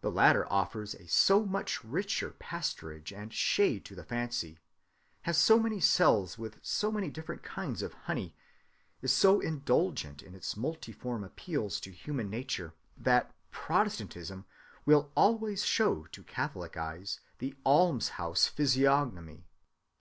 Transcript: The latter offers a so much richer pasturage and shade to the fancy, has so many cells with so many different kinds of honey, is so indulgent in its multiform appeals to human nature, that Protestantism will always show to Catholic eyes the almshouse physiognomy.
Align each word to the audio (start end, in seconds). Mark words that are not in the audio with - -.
The 0.00 0.10
latter 0.10 0.52
offers 0.52 0.94
a 0.96 1.06
so 1.06 1.46
much 1.46 1.84
richer 1.84 2.32
pasturage 2.40 3.12
and 3.12 3.32
shade 3.32 3.84
to 3.84 3.94
the 3.94 4.02
fancy, 4.02 4.58
has 5.22 5.38
so 5.38 5.60
many 5.60 5.78
cells 5.78 6.36
with 6.36 6.58
so 6.60 6.90
many 6.90 7.08
different 7.08 7.44
kinds 7.44 7.80
of 7.80 7.92
honey, 7.94 8.34
is 9.00 9.12
so 9.12 9.38
indulgent 9.38 10.24
in 10.24 10.34
its 10.34 10.56
multiform 10.56 11.22
appeals 11.22 11.78
to 11.82 11.92
human 11.92 12.28
nature, 12.28 12.74
that 12.96 13.32
Protestantism 13.52 14.44
will 14.86 15.12
always 15.14 15.64
show 15.64 16.06
to 16.06 16.24
Catholic 16.24 16.76
eyes 16.76 17.20
the 17.38 17.54
almshouse 17.64 18.48
physiognomy. 18.48 19.46